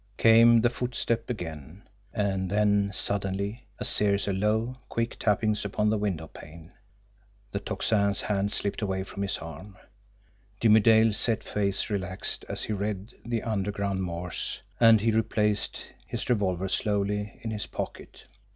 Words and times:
Came 0.17 0.61
the 0.61 0.71
footstep 0.71 1.29
again 1.29 1.83
and 2.11 2.49
then 2.49 2.89
suddenly, 2.91 3.67
a 3.77 3.85
series 3.85 4.27
of 4.27 4.35
low, 4.35 4.73
quick 4.89 5.19
tappings 5.19 5.63
upon 5.63 5.91
the 5.91 5.97
windowpane. 5.99 6.73
The 7.51 7.59
Tocsin's 7.59 8.21
hand 8.21 8.51
slipped 8.51 8.81
away 8.81 9.03
from 9.03 9.21
his 9.21 9.37
arm. 9.37 9.77
Jimmie 10.59 10.79
Dale's 10.79 11.17
set 11.17 11.43
face 11.43 11.91
relaxed 11.91 12.45
as 12.49 12.63
he 12.63 12.73
read 12.73 13.13
the 13.23 13.43
underground 13.43 13.99
Morse, 13.99 14.63
and 14.79 15.01
he 15.01 15.11
replaced 15.11 15.85
his 16.07 16.27
revolver 16.27 16.67
slowly 16.67 17.37
in 17.43 17.51
his 17.51 17.67
pocket. 17.67 18.23